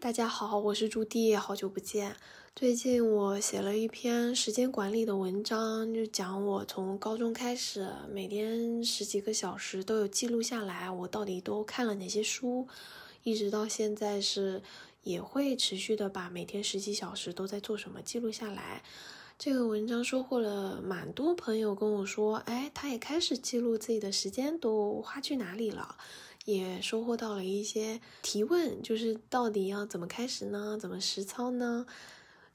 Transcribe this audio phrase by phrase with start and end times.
[0.00, 2.16] 大家好，我是朱棣，好久不见。
[2.56, 12.66] 最近我写了一篇时间管理的文章，就讲我从高中开始，每天十几个小时都有记录下来，我到底都看了哪些书，
[13.24, 14.62] 一直到现在是
[15.02, 18.82] 也会持续的把每天十几小时都在做什么记录下来。
[19.38, 25.96] 这个文章收获了蛮多朋友跟我说，哎，他也开始记录自己的时间都花去哪里了。
[26.50, 30.76] 也收获到了一些提问，就是到底要怎么开始呢？
[30.78, 31.86] 怎么实操呢？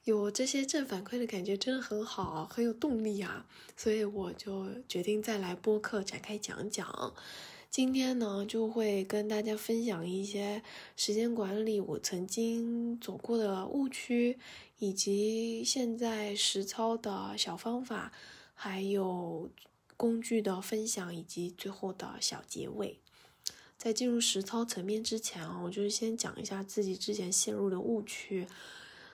[0.03, 3.47] 有这些正反馈的感觉真的很好，很有动力啊！
[3.75, 7.13] 所以我就决定再来播客展开讲讲。
[7.71, 10.61] 今天呢，就会跟大家分享一些
[10.95, 14.37] 时间管理我曾经走过的误区，
[14.77, 18.13] 以及现在实操的小方法，
[18.53, 19.49] 还有
[19.97, 22.99] 工具的分享，以及最后的小结尾。
[23.85, 28.47] 在进入实操层面之前啊，我就是先讲一下自己之前陷入的误区。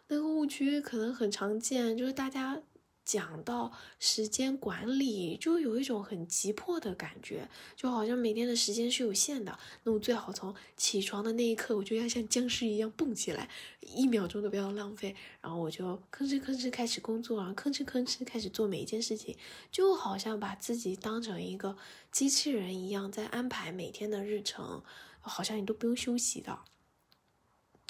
[0.08, 2.62] 那个误区可能很常见，就是大家。
[3.04, 9.58] 讲到时间管理，就有一种很急迫的感觉，就好像每天的时间是有限的。
[9.84, 13.50] 那我最好从起床的那一刻，我就要像僵尸一样蹦起来，
[13.82, 15.16] 一秒钟都不要浪费。
[15.42, 19.36] 然后我就吭哧吭哧开始工作，然后吭哧吭哧开始做每一件事情，
[19.72, 21.76] 就好像把自己当成一个
[22.12, 24.84] 机器人一样，在安排每天的日程，
[25.20, 26.60] 好像你都不用休息的。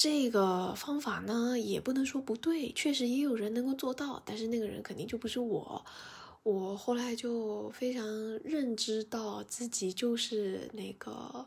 [0.04, 5.86] 这个方法呢，也不能说不对，确实也有人能够做到，但是那个人肯定就不是我。
[6.42, 8.04] 我后来就非常
[8.44, 11.46] 认知到自己就是那个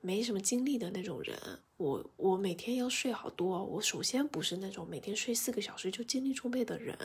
[0.00, 1.36] 没什么精力的那种人。
[1.76, 6.96] 我我每天要睡好多，我首先不是那种每天睡四个小时就精力充沛的人。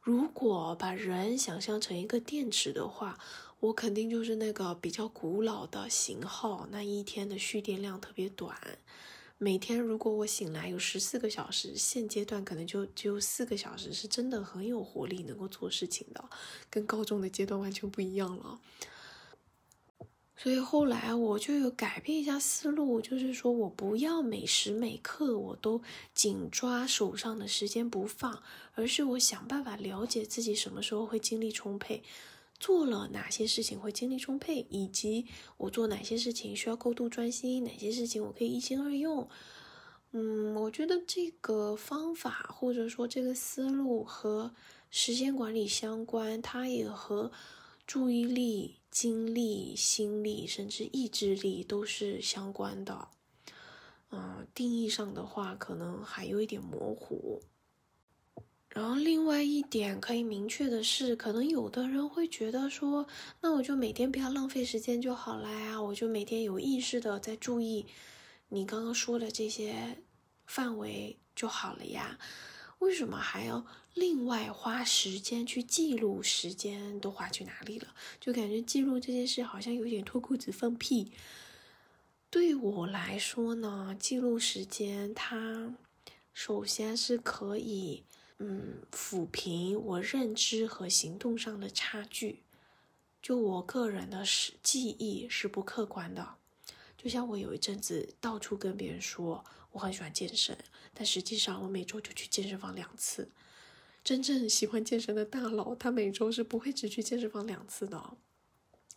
[0.00, 3.18] 如果把人想象成一个电池的话，
[3.58, 8.56] 我肯定就是那个比较古老的型号，那一天的蓄电量特别短。
[9.40, 16.28] 每天如果我醒来有十四个小时，现阶段可能就只有四个小时是真的很有活力，能够做事情的，
[16.68, 18.58] 跟高中的阶段完全不一样了。
[20.36, 28.42] 所以后来我就有改变一下思路，就是说我不要每时每刻我都紧抓手上的时间不放，
[28.74, 32.02] 而是我想办法了解自己什么时候会精力充沛。
[32.58, 35.26] 做了哪些事情会精力充沛，以及
[35.56, 39.28] 我做哪些事情需要高度专心，哪些事情我可以一心二用。
[40.10, 44.54] 嗯，我觉得这个方法或者说这个思路和
[44.90, 47.30] 时间管理相关，它也和
[47.86, 53.08] 注意力、精力、心力甚至意志力都是相关的。
[54.10, 57.42] 嗯，定义上的话，可能还有一点模糊。
[58.70, 63.06] 然后，另外一点可以明确的是，可能有的人会觉得说，
[63.40, 67.86] 那我就每天不要浪费时间就好了呀，我就每天有意识的在注意
[68.50, 69.98] 你刚刚说的这些
[70.46, 72.18] 范围就好了呀，
[72.78, 73.64] 为什么还要
[73.94, 77.88] 另外花时间去记录时间都花去哪里了？
[78.20, 81.10] 就感觉记录这件事好像有点脱裤子放屁。
[82.30, 85.74] 对我来说呢，记录时间它
[86.34, 88.04] 首先是可以。
[88.38, 92.42] 嗯，抚平我认知和行动上的差距。
[93.20, 96.36] 就我个人的是记忆是不客观的。
[96.96, 100.56] 就像我有一阵子到处跟别人说我很喜欢健身，
[100.94, 103.30] 但实际上我每周就去健身房两次。
[104.04, 108.16] 真正喜欢健身的大佬，他每周是不会只去健身房两次的。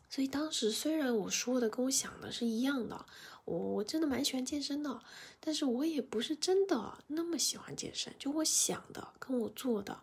[0.10, 3.06] 所以当时虽然我说的跟我想的是一样的，
[3.46, 5.02] 我我真的蛮喜欢健身的，
[5.40, 10.02] 但是我也不是真的那么喜欢健身，就我想的跟我做的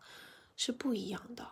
[0.56, 1.48] 是不一样的，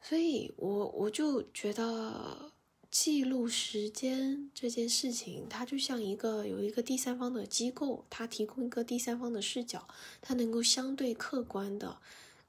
[0.00, 2.52] 所以我我就觉得
[2.90, 9.86] 记录时间这件事情，它就像一个有一个第三方的机构，它提供一个第三方的视角，
[10.20, 11.98] 它能够相对客观的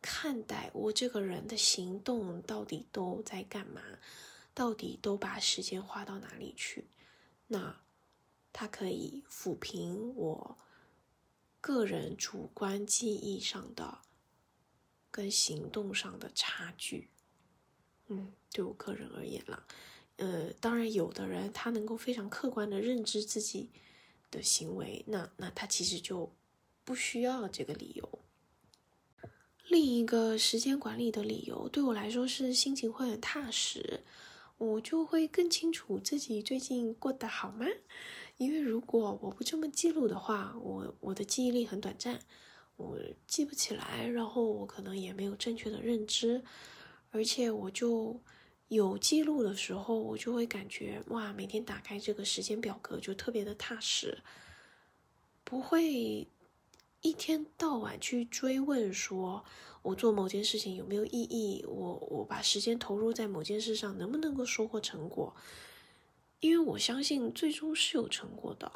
[0.02, 3.82] 看待我这个人的行动到底都在干嘛。
[4.54, 6.86] 到底都把时间花到哪里去？
[7.48, 7.76] 那
[8.58, 10.58] 它可以抚平我
[11.60, 13.98] 个人主观记忆上的
[15.12, 17.10] 跟行动上的差距。
[18.08, 19.68] 嗯，对我个人而言啦，
[20.16, 23.72] 呃，当然有的人他能够非常客观的认知自己
[24.32, 26.32] 的行为，那那他其实就
[26.86, 28.20] 不需要这个理由。
[29.68, 34.06] 另一个时间管理的理由，对我来说是心情会很踏实。
[34.58, 37.66] 我就会更清楚自己最近过得好吗？
[38.38, 42.20] 因为如果我不这么记录的话，我我的记忆力很短暂，
[42.76, 46.44] 我记不起来，然后我可能也没有正确的认知，
[47.12, 48.20] 而且我就
[48.68, 54.18] 有记录的时候，我就会感觉哇，每天打开这个时间表格就特别的踏实，
[55.46, 56.28] 不会
[57.02, 59.46] 一天到晚去追问说，
[59.82, 61.64] 我做某件事情有没有意义？
[61.68, 65.34] 我我把时间投入在某件事上，能不能够收获成果？
[66.46, 68.72] 因为我相信最终是有成果的。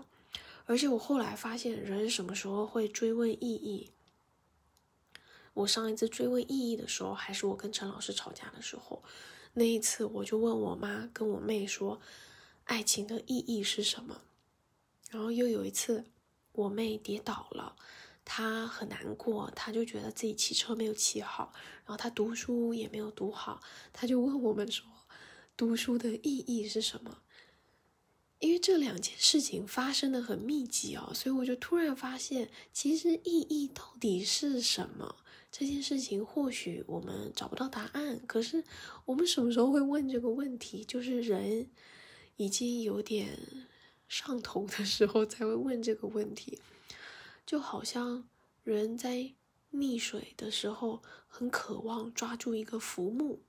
[0.66, 3.90] 而且我后来发现，人什么时候会追问意义？
[5.54, 9.04] 我上一次追问意义的时候，还是我跟陈老师吵架的时候。
[9.54, 12.00] 那一次，我就问我妈跟我妹说
[12.66, 14.22] ：“爱情的意义是什么？”
[15.10, 16.06] 然后又有一次，
[16.52, 17.76] 我妹跌倒了，
[18.24, 21.52] 她很难过，她就觉得自己骑车没有骑好，
[21.84, 23.60] 然后她读书也没有读好，
[23.92, 24.86] 她就问我们说
[25.58, 27.24] ：“读书的意义是什么？”
[28.40, 35.18] 因为这两件事情发生的很密集哦，所以我就突然发现，其实意义到底是什么？
[35.52, 38.64] 这件事情或许我们找不到答案，可是
[39.06, 40.86] 我们什么时候会问这个问题？
[40.86, 41.70] 就是人
[42.38, 43.38] 已经有点
[44.08, 46.60] 上头的时候才会问这个问题，
[47.46, 48.30] 就好像
[48.64, 49.34] 人在
[49.74, 53.40] 溺水的时候很渴望抓住一个浮木，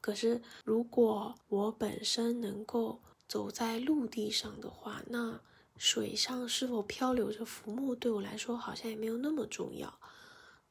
[0.00, 5.40] 可是如果我本身能够走在陆地上的话，那
[5.76, 10.00] 水上是否漂流着浮木对我来说好像也没有那么重要。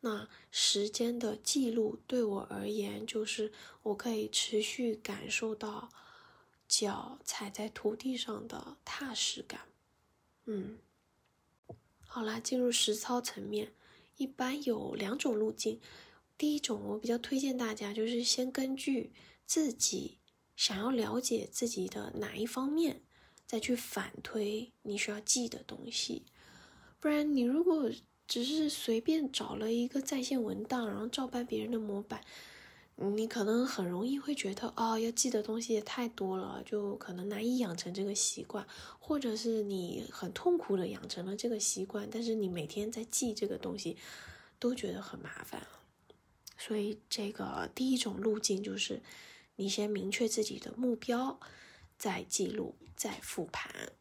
[0.02, 3.52] 那时间的记录对我而言，就是
[3.84, 5.90] 我可以持续感受到
[6.68, 9.62] 脚踩在土地上的踏实感。
[10.46, 10.78] 嗯，
[12.06, 13.74] 好啦，进入实操层面，
[14.18, 15.80] 一般有两种路径。
[16.38, 19.12] 第一种，我比较推荐大家，就是先根据
[19.46, 20.17] 自己
[20.58, 23.02] 想要了解自己的哪一方面，
[23.46, 26.24] 再去反推你需要记的东西。
[27.00, 27.90] 不然，你如果
[28.28, 32.22] 只是随便找了一个在线文档，然后照搬别人的模板，
[32.96, 38.68] 你可能很容易会觉得，哦，要记的东西也太多了，就可能难以养成这个习惯，
[39.00, 43.96] 或者是你很痛苦的养成了这个习惯，但是你每天在记这个东西，
[44.58, 45.68] 都觉得很麻烦。
[46.58, 49.00] 所以，这个第一种路径就是，
[49.58, 51.40] 你先明确自己的目标，
[52.00, 53.92] 再记录，再复盘。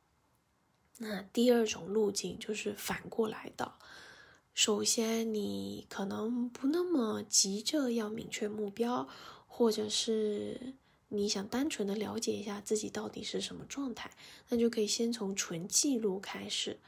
[0.99, 3.75] 那第二种路径就是反过来的。
[4.55, 9.07] 首先，你可能不那么急着要明确目标，
[9.47, 10.75] 或者是
[11.09, 14.11] 你想单纯的了解一下自己到底是什么状态，
[14.49, 16.81] 那就可以先从纯记录开始，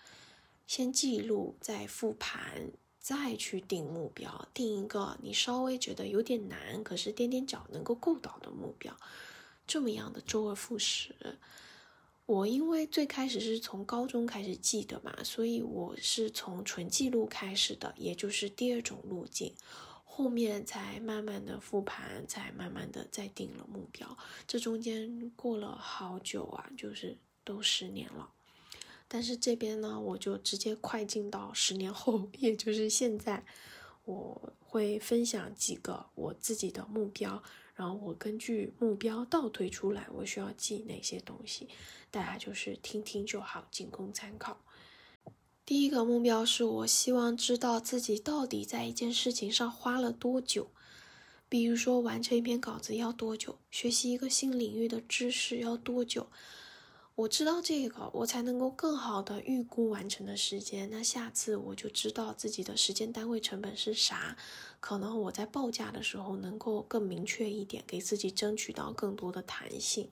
[0.66, 8.96] 先记录，再复盘，再去定目标，定一个你稍微觉得有点难，可是踮踮脚能够够到的目标，
[9.66, 11.38] 这么样的周而复始。
[12.26, 19.54] 我因为最开始是从高中开始记的嘛，所以我是从纯记录开始的，也就是第二种路径，
[20.04, 24.18] 后面才慢慢的复盘，才慢慢的再定了目标。
[24.46, 28.30] 这中间过了好久啊，就是都十年了。
[29.08, 33.42] 但是这边呢，我就直接快进到十年后， 也就是现在，
[34.04, 37.42] 我会分享几个我自己的目标。
[37.74, 41.68] 然后我根据目标倒推出来，我需要记哪些东西，
[42.10, 44.60] 大家就是听听就好，仅供参考。
[45.64, 50.72] 第一个目标是我希望知道自己到底在一件事情上花了多久，
[51.48, 56.26] 比如说完成一篇稿子要多久，学习一个新领域的知识要多久。
[57.18, 60.88] 我知道这个，我才能够更好的预估完成的时间。
[60.88, 64.36] 那下次我就知道自己的时间单位成本是啥，
[64.78, 70.08] 可能我在报价的时候能够更明确一点，给自己争取到更多的弹性。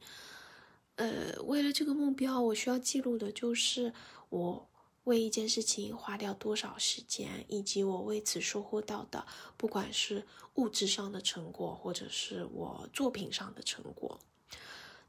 [0.97, 3.93] 呃，为了这个目标，我需要记录的就是
[4.29, 4.69] 我
[5.05, 9.25] 为一件事情花掉多少时间，以及我为此收获到的，
[9.57, 14.19] 不管是物质上的成果，或者是我作品上的成果。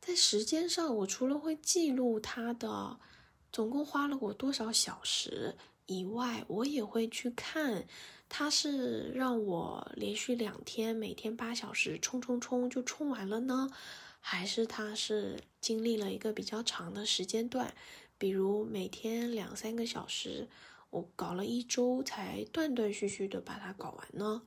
[0.08, 2.98] 在时间上，我除了会记录它的
[3.52, 7.86] 总共花了我多少小时以外，我也会去看，
[8.30, 13.70] 它是让我连续两天每天八小时冲冲冲就冲完了呢，
[14.22, 17.76] 还是它是经历了一个比较长的时间段，
[18.18, 20.48] 比如每天两三个小时，
[20.90, 24.44] 我搞了一周才断断续续的把它搞完呢？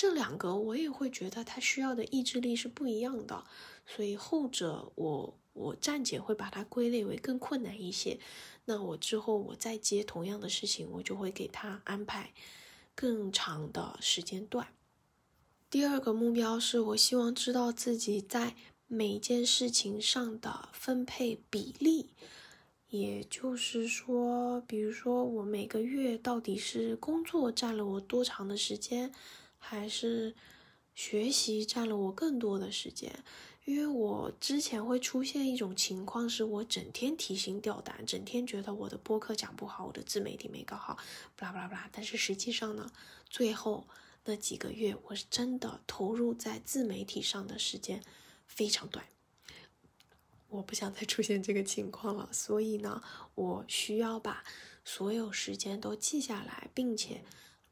[0.00, 3.44] 这两个我也会觉得他需要的意志力是不一样的。
[3.86, 8.18] 所以后者，我我暂且会把它归类为更困难一些。
[8.64, 12.32] 那我之后我再接同样的事情，我就会给他安排
[12.94, 14.68] 更长的时间段。
[15.68, 22.08] 第二个目标是我希望知道自己在每件事情上的分配比例，
[22.88, 29.12] 也就是说，比如说我每个月到底是工作占了我多长的时间，
[29.60, 30.34] 还是
[30.94, 33.22] 学习占了我更多的时间。
[33.66, 40.96] 因为我之前会出现一种情况，是我整天提心吊胆，整天觉得我的播客讲不好，我的自媒体没搞好，
[41.36, 41.88] 巴拉巴拉巴拉。
[41.92, 42.90] 但是实际上呢，
[43.28, 43.86] 最后
[44.24, 48.02] 那几个月，我是真的投入在自媒体上的时间
[48.46, 49.04] 非常短。
[50.48, 53.02] 我不想再出现这个情况了，所以呢，
[53.36, 54.42] 我需要把
[54.84, 57.22] 所有时间都记下来，并且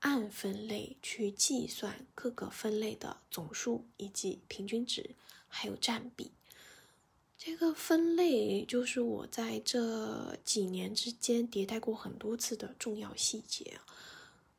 [0.01, 5.11] 按分类去计算各个分类的总数以及平均值，
[5.49, 6.31] 还有占比。
[7.37, 13.79] 这个分类就是我在这几年之间迭代过很多次的重要细节。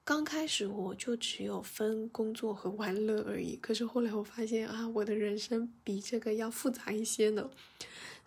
[0.05, 7.51] 刚开始我就只有分工作和玩乐而已，可是后来我发现啊，我的人生比这个要复杂一些呢。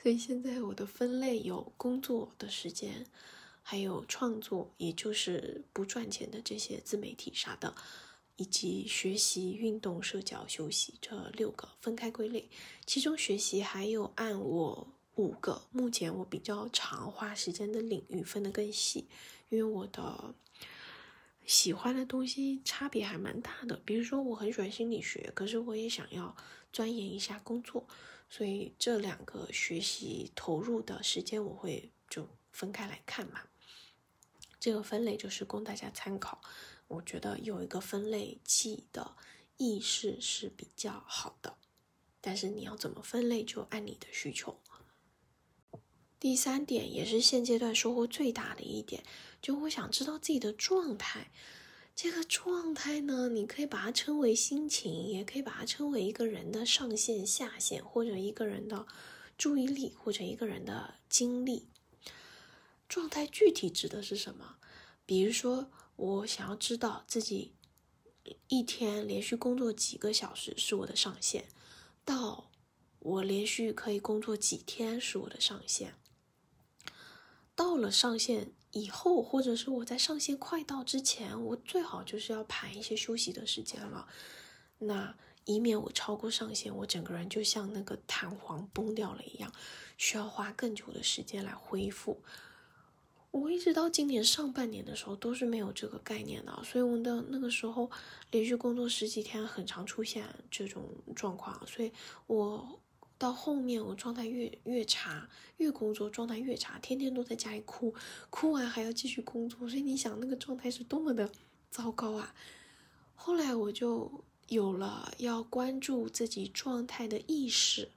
[0.00, 3.06] 所以现在我的分类有工作的时间，
[3.62, 7.74] 还有创作，也就是不赚钱的这些自媒体啥的，
[8.36, 12.48] 以及学习、运动、社交、休息这六个分开归类。
[12.84, 19.06] 其中学习还有按我五个目前我比较常花时间的领域分得更细，
[19.48, 20.34] 因为我的
[21.46, 23.80] 喜欢的东西差别还蛮大的。
[23.84, 26.36] 比如说我很喜欢心理学，可是我也想要
[26.72, 27.86] 钻研一下工作。
[28.28, 33.42] 所以这两个学习投入的时间，我会就分开来看嘛。
[34.62, 36.40] 这个分类就是供大家参考。
[36.86, 39.16] 我觉得有一个分类记的
[39.56, 41.56] 意识是比较好的，
[42.20, 44.60] 但是你要怎么分类，就按你的需求。
[46.20, 49.02] 第三点也是现阶段收获最大的一点，
[49.40, 51.32] 就我想知道自己的状态。
[51.96, 58.86] 这个状态呢，你可以把它称为心情，也可以把它称为一个人的上限、下限，或者一个人的
[59.36, 61.71] 注意力，或者一个人的精力。
[62.92, 64.56] 状态具体指的是什么？
[65.06, 67.54] 比如说，我想要知道自己
[68.48, 71.46] 一天连续工作几个小时是我的上限，
[72.04, 72.50] 到
[72.98, 75.94] 我连续可以工作几天是我的上限。
[77.54, 78.52] 到了上限。
[78.74, 84.08] 以后，或者是我在上限快到之前，我最好就是要排一些休息的时间了，
[84.78, 89.52] 那以免我超过上限，我整个人就像那个弹簧崩掉了一样，
[89.98, 92.22] 需要花更久的时间来恢复。
[93.32, 97.90] 我一直到今年上半年的时候都是没有这个概念的，所以我的那个时候
[98.30, 100.84] 连续工作十几天，很常出现这种
[101.16, 101.90] 状况，所以
[102.28, 102.78] 我。
[103.18, 107.94] 到后面我状态越越差，越工作状态越差，天天都在家里哭，
[108.30, 111.30] 哭完还要继续工作，所以你想那个状态是多么的
[111.70, 112.34] 糟糕啊！
[113.14, 117.92] 后来我就有了要关注自己状态的意识，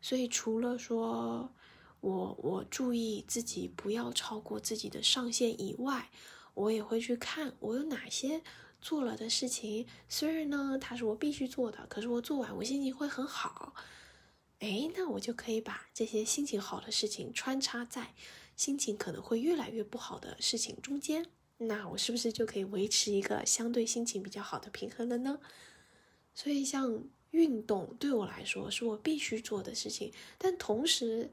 [0.00, 1.52] 所以除了说
[2.00, 6.10] 我我注意自己不要超过自己的上限以外，
[6.54, 8.42] 我也会去看我有哪些
[8.80, 13.74] 做了的事情，虽然呢它是我必须做的，可是我做完我心情会很好。
[14.60, 18.14] 哎，那我就可以把这些心情好的事情穿插在
[18.56, 21.26] 心情可能会越来越不好的事情中间，
[21.58, 25.38] 那我是不是就可以维持一个相对心情比较好的平衡了呢？
[26.34, 31.32] 所以，像运动对我来说是我必须做的事情，但同时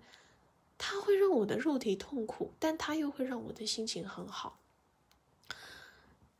[0.77, 4.59] 它会让我的肉体痛苦，但它又会让我的心情很好。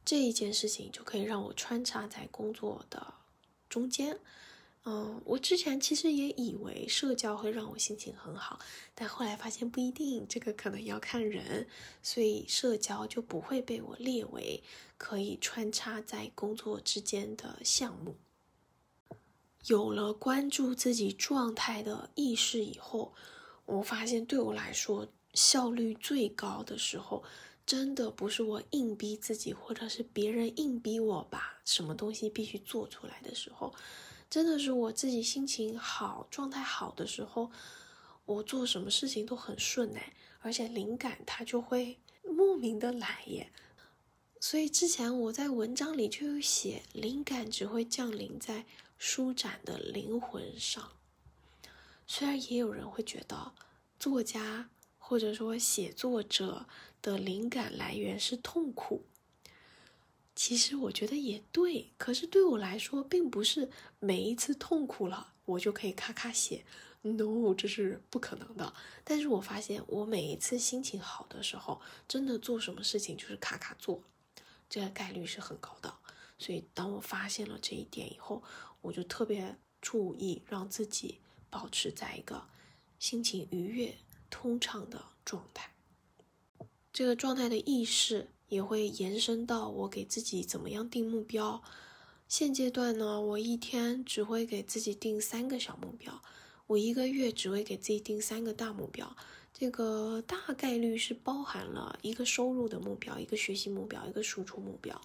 [0.04, 3.13] 这一件事情就可以让我穿插在工作的
[3.70, 4.20] 中间。
[4.88, 8.60] 嗯，我之前其实也以为社交会让我心情很好，
[8.94, 11.68] 但后来发现不一定，这个可能要看人，
[12.04, 14.62] 所以社交就不会被我列为
[15.00, 18.15] 可以穿插在工作之间的项目。
[19.65, 23.15] 有了关注自己状态的意识以后，
[23.65, 27.24] 我发现对我来说效率最高的时候，
[27.65, 33.74] 真的不是我硬逼自己，或者是别人硬逼我把什么东西必须做出来的时候。
[34.29, 37.51] 真的是我自己心情好、状态好的时候，
[38.25, 43.51] 我做什么事情都很顺哎，而且灵感它就会莫名的来耶。
[44.41, 48.65] 所以之前我在文章里就有写，灵感只会降临在
[48.98, 50.91] 舒展的灵魂上。
[52.08, 53.54] 虽然也有人会觉得，
[54.00, 56.66] 作家或者说写作者
[57.02, 59.06] 的灵感来源是痛苦。
[60.36, 63.70] 其实我觉得也对，可是对我来说，并不是
[64.00, 66.66] 每一次痛苦了，我就可以咔咔写
[67.04, 68.74] ，no，这是不可能的。
[69.06, 74.04] 但是我发现，我每一次心情好的时候，真的做什么事情就是咔咔做，
[74.70, 75.94] 这个概率是很高的。
[76.38, 78.44] 所以当我发现了这一点以后，
[78.82, 81.22] 我就特别注意让自己
[81.56, 82.44] 保持在一个
[83.00, 83.96] 心情愉悦、
[84.30, 85.72] 通畅的状态。
[86.92, 88.32] 这个状态的意识。
[88.48, 91.64] 也会延伸到我给自己怎么样定目标。
[92.28, 96.22] 现阶段呢，我一天只会给自己定三个小目标。
[96.68, 99.18] 我一个月只会给自己定三个大目标，
[99.52, 105.02] 这个大概率是包含了一个收入的目标、一个学习目标、一个输出目标。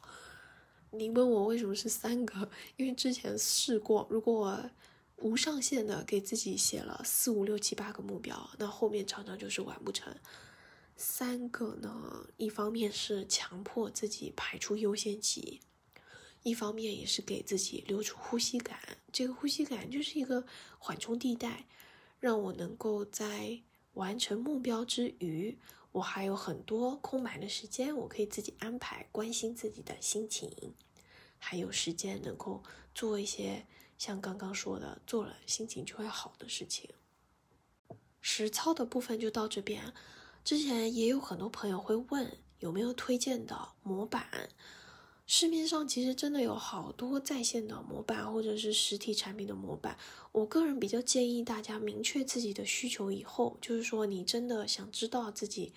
[0.90, 2.50] 你问我为什么是三个？
[2.76, 4.70] 因为之前试过，如果我
[5.20, 10.14] 无上限的给自己写了四五六七八个目标，那后面常常就是完不成。
[10.96, 15.60] 三个呢，一方面是强迫自己排出优先级，
[16.42, 18.78] 一方面也是给自己留出呼吸感。
[19.12, 20.44] 这个呼吸感就是一个
[20.78, 21.66] 缓冲地带，
[22.18, 23.60] 让我能够在
[23.94, 25.58] 完成目标之余。
[25.92, 30.74] 我还有很多空白的时间，我可以自己安排，关心自己的心情，
[31.38, 32.62] 还有时间能够
[32.94, 33.66] 做一些
[34.00, 36.88] 像刚刚说的，做了心情就会好的事情。
[38.22, 39.92] 实操的部分就到这边。
[40.42, 44.48] 之前也有很多朋友会问有没有推荐的模板。
[45.26, 49.98] 市面上其实真的有好多在线的模板，或者是实体产品的模板。
[50.32, 55.74] 我个人比较建议大家明确自己的需求以后，就是说你真的想知道自己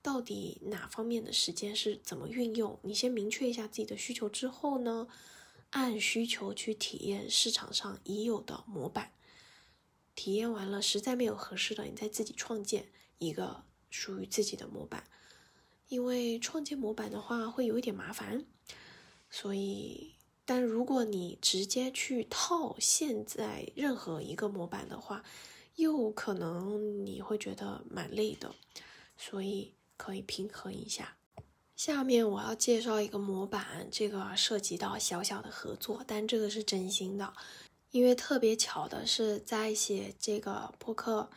[0.00, 5.08] 到底哪方面的时间是怎么运用，你先明确一下自己的需求之后呢，
[5.70, 9.12] 按需求去体验市场上已有的模板。
[10.14, 15.04] 体验完了，实在没有合适的，你再自己创建一个属于自己的模板。
[15.88, 18.44] 因为创建模板的话会有一点麻烦。
[19.30, 25.24] 所以，但如果你直接去套现在任何一个模板的话，
[25.76, 28.54] 又可能你会觉得蛮累的，
[29.16, 31.16] 所以可以平衡一下。
[31.80, 37.32] 下面我要介绍一个模板，这个涉及到小小的合作，但这个是真心的，
[37.90, 41.30] 因为特别巧的是在写这个播客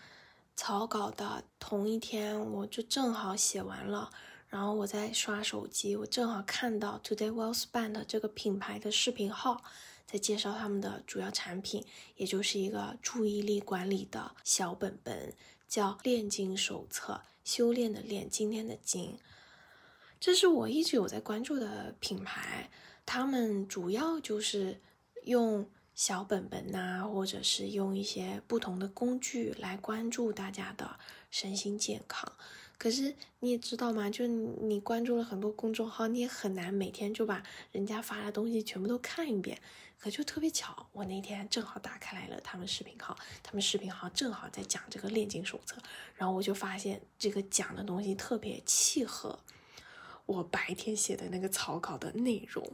[0.57, 4.11] 草稿的同一天，我就正好写完了。
[4.49, 9.63] 然后我在刷手机，我正好看到 Today Well Spent 这个品牌的视频号，
[10.05, 11.85] 在介绍他们的主要产品，
[12.17, 15.33] 也就是一个注意力管理的小本本，
[15.69, 19.17] 叫炼金手册，修炼的炼，今天的金。
[20.23, 22.69] 这是我一直有在关注的品牌，
[23.05, 24.79] 他们主要就是
[25.25, 30.97] 用小本本呐，或者是用一些不同的工具来关注大家的
[31.29, 32.31] 身心健康。
[32.77, 39.61] 可是你也知道嘛，就你关注了很多公众号，你也很难每天就把人家发的东西全部都看一遍。
[39.99, 45.75] 可就特别巧，我那天正好打开来了他们视频号，他们视频号正好在讲这个炼金手册，
[46.15, 49.37] 然后我就发现这个讲的东西特别契合
[50.25, 52.65] 我白天写的那个草稿的内容。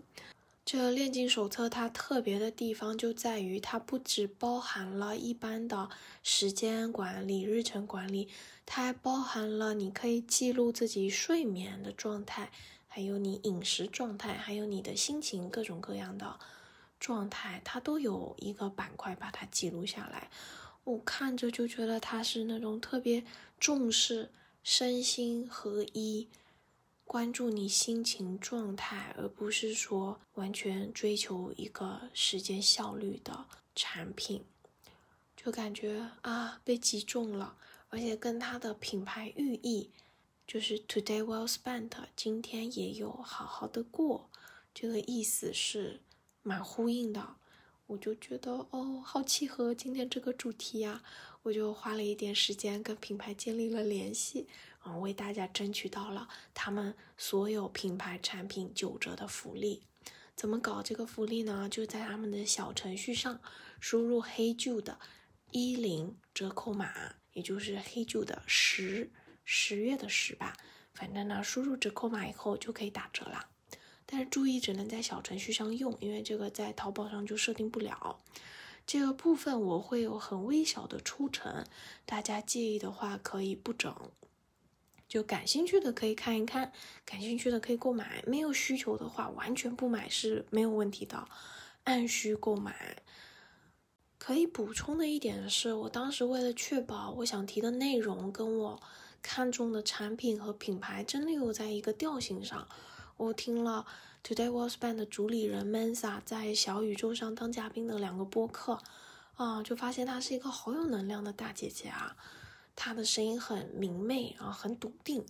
[0.65, 5.89] 这炼金手册它特别的地方就在于，它不只包含了一般的
[6.21, 8.27] 时间管理、日程管理，
[8.67, 12.51] 它还包含了你可以记录自己睡眠的状态，
[12.87, 16.37] 还有你饮食状态，还有你的心情各种各样的
[16.99, 20.29] 状态，它都有一个板块把它记录下来。
[20.83, 23.23] 我看着就觉得它是那种特别
[23.59, 24.29] 重视
[24.61, 26.27] 身心合一。
[27.09, 34.45] 关注你心情状态，而不是说完全追求一个时间效率的产品，
[35.35, 37.57] 就感觉啊被击中了，
[37.89, 39.89] 而且跟它的品牌寓意
[40.45, 44.29] 就是 Today well spent，今天也有好好的过，
[44.71, 46.01] 这个意思是
[46.43, 47.37] 蛮呼应的，
[47.87, 51.01] 我就觉得哦好契合今天这个主题呀，
[51.41, 54.47] 我就花了一点时间跟品牌建立了联系。
[54.79, 59.83] 啊，为大家争取到了他们所有品牌产品九折的福利。
[60.35, 61.67] 怎么搞这个福利呢？
[61.69, 63.41] 就在他们的小程序上
[63.79, 64.97] 输入“黑旧”的
[65.51, 69.11] 一零折扣码，也就是“黑旧”的十
[69.43, 70.55] 十月的十吧。
[70.93, 73.49] 反正呢，输入折扣码以后就可以打折了。
[74.05, 78.19] 但是注意，只能在小程序上用，因为这个在淘宝上就设定不了。
[78.87, 81.65] 这个部分我会有很微小的抽成，
[82.05, 83.93] 大家介意的话可以不整。
[85.09, 86.71] 就感兴趣的可以看一看，
[87.03, 91.27] 感兴趣的可以购买，没有需求的话完全不买是没有问题的，
[91.85, 93.01] 按需购买。
[94.19, 98.79] 可以补充的一点是，我当时为了确保我想提的内容跟我
[99.23, 102.67] 看中的产品和品牌真的有在一个调性上，
[103.17, 103.87] 我听了
[104.23, 108.79] Today Was Band 的主理人 Mansa 在小宇宙上当嘉宾的两个播客，
[109.35, 112.15] 啊，就发现她是一个好有能量的大姐姐啊。
[112.81, 115.25] 他的声音很明媚，然后很笃定，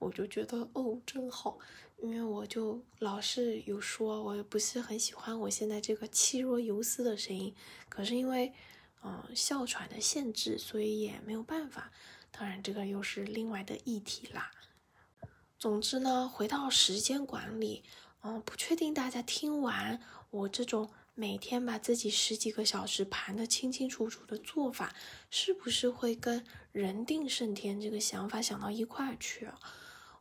[0.00, 1.56] 我就觉得哦，真好。
[2.02, 7.54] 因为我就老是有说，我也不是很喜欢我现在这个气若游丝的声音，
[7.88, 8.52] 可是因为
[9.04, 11.92] 嗯哮喘的限制，所以也没有办法。
[12.32, 14.50] 当然，这个又是另外的议题啦。
[15.56, 17.84] 总之呢，回到时间管理，
[18.22, 24.94] 嗯，不确定大家听完我这种每天把自己十几个小时盘得清清楚楚的做法，
[25.30, 26.44] 是不是会跟
[26.78, 29.48] 人定胜天这个想法想到一块儿去？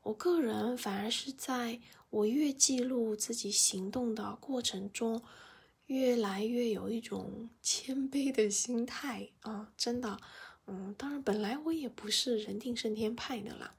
[0.01, 5.21] 我个人反而是在我越记录自己行动的过程中，
[5.85, 9.71] 越来越有一种谦卑的心态啊！
[9.77, 10.17] 真的，
[10.65, 13.75] 嗯，当然本来我也不是人定胜天派的啦，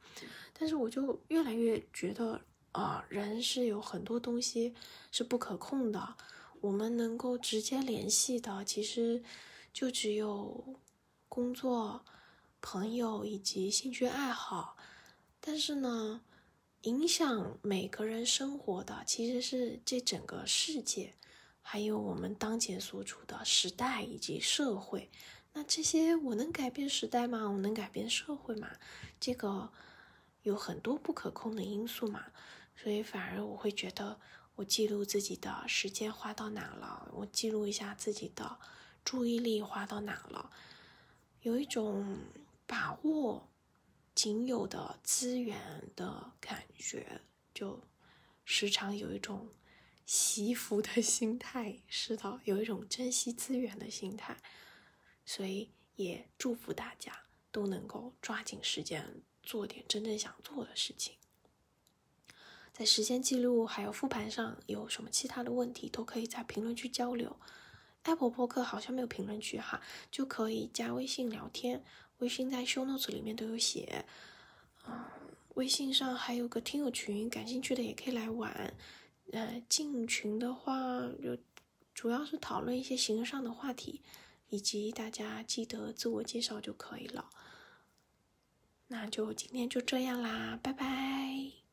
[0.56, 4.72] 但是我就越来越觉得啊，人是有很多东西
[5.10, 6.14] 是不可控的。
[6.60, 9.20] 我们能够直接联系的，其实
[9.72, 10.76] 就只有
[11.28, 12.04] 工作、
[12.60, 14.76] 朋友以及兴趣爱好。
[15.40, 16.20] 但是呢，
[16.82, 21.14] 影响每个人生活的其实是这整个世界，
[21.62, 25.10] 还有我们当前所处的时代以及社会。
[25.52, 27.48] 那这些我能改变时代吗？
[27.48, 28.68] 我能改变社会吗？
[29.18, 29.70] 这个
[30.42, 32.26] 有很多不可控的因素嘛，
[32.76, 34.20] 所以反而我会觉得。
[34.58, 38.58] 我记录自己的时间花到哪了，我记录一下自己的
[39.04, 40.50] 注意力花到哪了，
[41.42, 42.18] 有一种
[42.68, 43.48] 把握
[44.14, 47.22] 仅有的资源的感觉，
[47.54, 47.82] 就
[48.44, 49.48] 时常有一种
[50.04, 54.36] 惜福的心态，是的，有一种珍惜资源的心态，
[55.24, 61.16] 所以也祝福大家都能够抓紧时间做点真正想做的事情。
[62.72, 67.40] 在时间记录还有复盘上有什么其他的问题，都可以在评论区交流。
[68.04, 71.84] Apple 播客好像没有评论区哈，就可以加微信聊天，
[72.18, 74.04] 微信在 Show Notes 里面都有写。
[74.86, 75.04] 嗯，
[75.54, 78.74] 微信上还有个听友群，感兴趣的也可以来玩。
[79.32, 81.36] 呃，进群的话就
[81.94, 84.00] 主要是讨论一些形式上的话题，
[84.48, 87.28] 以及大家记得自我介绍就可以了。
[88.88, 91.67] 那就今天就这样啦，拜拜。